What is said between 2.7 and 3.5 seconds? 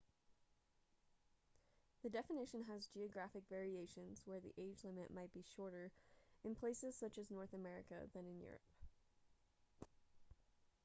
geographic